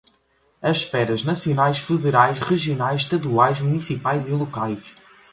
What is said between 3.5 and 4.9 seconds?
municipais e locais